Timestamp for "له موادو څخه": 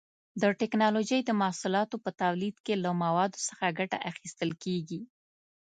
2.83-3.75